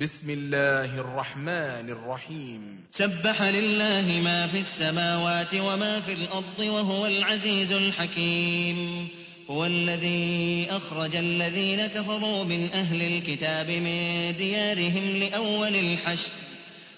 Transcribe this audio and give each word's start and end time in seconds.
بسم 0.00 0.30
الله 0.30 1.00
الرحمن 1.00 1.90
الرحيم. 1.90 2.60
سبح 2.92 3.42
لله 3.42 4.20
ما 4.20 4.46
في 4.46 4.60
السماوات 4.60 5.54
وما 5.54 6.00
في 6.00 6.12
الأرض 6.12 6.58
وهو 6.58 7.06
العزيز 7.06 7.72
الحكيم. 7.72 9.08
هو 9.50 9.66
الذي 9.66 10.66
أخرج 10.70 11.16
الذين 11.16 11.86
كفروا 11.86 12.44
من 12.44 12.72
أهل 12.72 13.02
الكتاب 13.02 13.70
من 13.70 14.34
ديارهم 14.36 15.16
لأول 15.16 15.76
الحشر. 15.76 16.30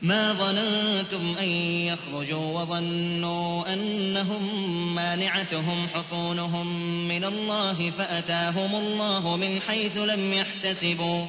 ما 0.02 0.32
ظننتم 0.32 1.36
أن 1.38 1.48
يخرجوا 1.92 2.60
وظنوا 2.60 3.72
أنهم 3.72 4.94
مانعتهم 4.94 5.88
حصونهم 5.88 6.66
من 7.08 7.24
الله 7.24 7.90
فأتاهم 7.90 8.74
الله 8.76 9.36
من 9.36 9.60
حيث 9.60 9.96
لم 9.96 10.32
يحتسبوا. 10.32 11.26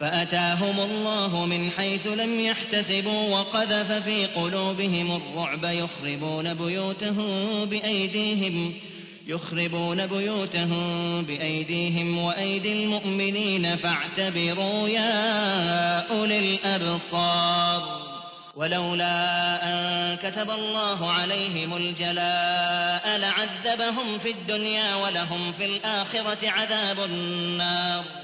فأتاهم 0.00 0.80
الله 0.80 1.46
من 1.46 1.70
حيث 1.70 2.06
لم 2.06 2.40
يحتسبوا 2.40 3.38
وقذف 3.38 3.92
في 3.92 4.26
قلوبهم 4.26 5.16
الرعب 5.16 5.64
يخربون 5.64 6.54
بيوتهم 6.54 7.64
بأيديهم 7.64 8.74
يخربون 9.26 10.06
بيوتهم 10.06 11.22
بأيديهم 11.22 12.18
وأيدي 12.18 12.84
المؤمنين 12.84 13.76
فاعتبروا 13.76 14.88
يا 14.88 15.98
أولي 16.10 16.38
الأبصار. 16.38 18.04
ولولا 18.56 19.62
أن 19.62 20.16
كتب 20.16 20.50
الله 20.50 21.10
عليهم 21.10 21.76
الجلاء 21.76 23.18
لعذبهم 23.18 24.18
في 24.18 24.30
الدنيا 24.30 24.94
ولهم 24.94 25.52
في 25.52 25.66
الآخرة 25.66 26.50
عذاب 26.50 26.98
النار. 27.04 28.23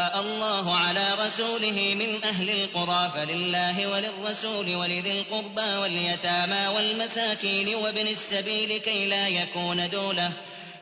الله 0.21 0.77
على 0.77 1.07
رسوله 1.25 1.95
من 1.99 2.23
أهل 2.23 2.49
القرى 2.49 3.11
فلله 3.13 3.87
وللرسول 3.87 4.75
ولذي 4.75 5.11
القربى 5.11 5.77
واليتامى 5.81 6.67
والمساكين 6.75 7.75
وابن 7.75 8.07
السبيل 8.07 8.77
كي 8.77 9.05
لا 9.05 9.27
يكون 9.27 9.89
دولة 9.89 10.31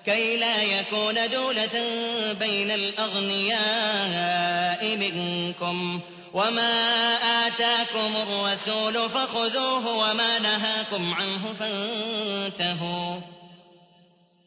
كي 0.05 0.37
لا 0.37 0.63
يكون 0.63 1.29
دولة 1.31 1.83
بين 2.39 2.71
الأغنياء 2.71 4.05
منكم 4.97 5.99
وما 6.33 7.13
آتاكم 7.47 8.15
الرسول 8.15 9.09
فخذوه 9.09 9.97
وما 9.97 10.39
نهاكم 10.39 11.13
عنه 11.13 11.53
فانتهوا 11.59 13.19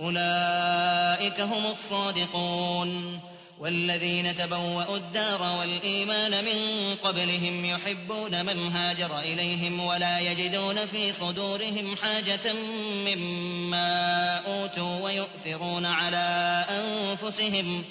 أولئك 0.00 1.40
هم 1.40 1.66
الصادقون. 1.66 3.20
والذين 3.60 4.36
تبوأوا 4.36 4.96
الدار 4.96 5.58
والإيمان 5.60 6.44
من 6.44 6.94
قبلهم 6.96 7.64
يحبون 7.64 8.46
من 8.46 8.72
هاجر 8.72 9.18
إليهم 9.18 9.80
ولا 9.80 10.18
يجدون 10.18 10.86
في 10.86 11.12
صدورهم 11.12 11.96
حاجة 11.96 12.52
مما 12.82 14.36
أوتوا 14.38 15.00
ويؤثرون 15.00 15.86
على 15.86 16.64
أنفسهم 16.70 17.84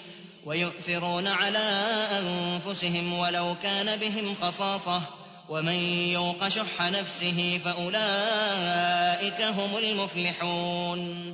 ويؤثرون 0.46 1.28
على 1.28 1.98
أنفسهم 2.12 3.14
ولو 3.14 3.56
كان 3.64 4.00
بهم 4.00 4.36
خصاصة. 4.36 5.02
ومن 5.50 6.10
يوق 6.14 6.48
شح 6.48 6.82
نفسه 6.82 7.60
فأولئك 7.66 9.42
هم 9.42 9.78
المفلحون. 9.78 11.34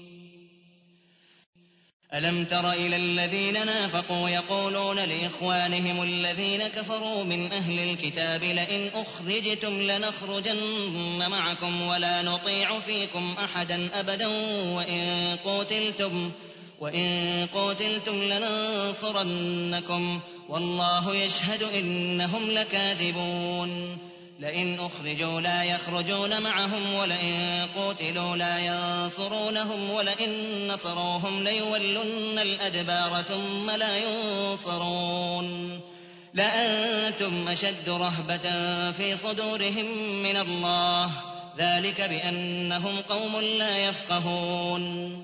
ألم 2.13 2.45
تر 2.45 2.71
إلى 2.71 2.95
الذين 2.95 3.53
نافقوا 3.53 4.29
يقولون 4.29 4.99
لإخوانهم 4.99 6.03
الذين 6.03 6.67
كفروا 6.67 7.23
من 7.23 7.51
أهل 7.53 7.79
الكتاب 7.79 8.43
لئن 8.43 8.91
أخرجتم 8.95 9.81
لنخرجن 9.81 11.29
معكم 11.29 11.81
ولا 11.81 12.21
نطيع 12.21 12.79
فيكم 12.79 13.35
أحدا 13.43 13.89
أبدا 13.93 14.27
وإن 14.75 15.37
قتلتم 15.45 16.31
وإن 16.79 17.47
قتلتم 17.53 18.23
لننصرنكم 18.23 20.19
والله 20.49 21.15
يشهد 21.15 21.63
إنهم 21.63 22.51
لكاذبون 22.51 23.97
لئن 24.41 24.79
أخرجوا 24.79 25.41
لا 25.41 25.63
يخرجون 25.63 26.41
معهم 26.41 26.93
ولئن 26.93 27.67
قتلوا 27.75 28.35
لا 28.35 28.59
ينصرونهم 28.59 29.91
ولئن 29.91 30.67
نصروهم 30.67 31.43
ليولن 31.43 32.39
الأدبار 32.39 33.21
ثم 33.21 33.71
لا 33.71 33.97
ينصرون. 33.97 35.79
لأنتم 36.33 37.47
أشد 37.47 37.89
رهبة 37.89 38.41
في 38.91 39.17
صدورهم 39.17 39.85
من 40.23 40.37
الله. 40.37 41.11
ذلك 41.57 42.01
بأنهم 42.01 43.01
قوم 43.09 43.39
لا 43.39 43.77
يفقهون. 43.77 45.23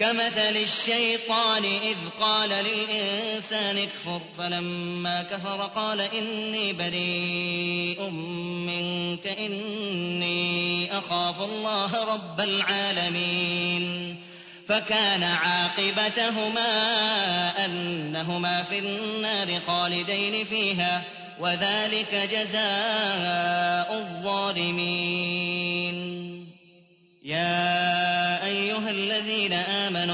كمثل 0.00 0.56
الشيطان 0.56 1.64
إذ 1.64 1.96
قال 2.20 2.50
للإنسان 2.50 3.78
اكفر 3.78 4.20
فلما 4.38 5.22
كفر 5.22 5.70
قال 5.74 6.00
إني 6.00 6.72
بريء 6.72 8.10
منك 8.66 9.26
إني 9.26 10.98
أخاف 10.98 11.40
الله 11.40 12.14
رب 12.14 12.40
العالمين. 12.40 14.16
فكان 14.68 15.22
عاقبتهما 15.22 16.68
أنهما 17.64 18.62
في 18.62 18.78
النار 18.78 19.60
خالدين 19.66 20.44
فيها 20.44 21.02
وذلك 21.40 22.28
جزاء 22.32 23.94
الظالمين. 23.94 25.56
يا 27.24 28.44
أيها 28.46 28.90
الذين 28.90 29.52
آمنوا 29.52 29.75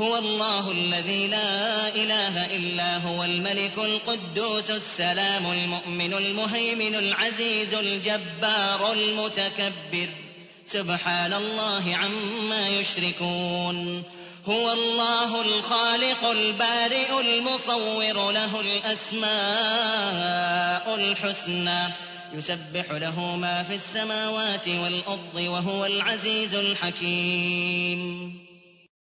هو 0.00 0.16
الله 0.16 0.70
الذي 0.70 1.26
لا 1.26 1.88
إله 1.88 2.46
إلا 2.56 2.96
هو 2.96 3.24
الملك 3.24 3.78
القدوس 3.78 4.70
السلام 4.70 5.52
المؤمن 5.52 6.14
المهيمن 6.14 6.94
العزيز 6.94 7.74
الجبار 7.74 8.92
المتكبر. 8.92 10.08
سبحان 10.66 11.32
الله 11.32 11.96
عما 11.96 12.68
يشركون. 12.68 14.02
هو 14.46 14.72
الله 14.72 15.42
الخالق 15.42 16.24
البارئ 16.24 17.20
المصور 17.20 18.32
له 18.32 18.60
الأسماء 18.60 19.34
الحسنى. 20.94 21.92
يسبح 22.34 22.90
له 22.90 23.36
ما 23.36 23.62
في 23.62 23.74
السماوات 23.74 24.68
والأرض 24.68 25.34
وهو 25.34 25.86
العزيز 25.86 26.54
الحكيم. 26.54 28.45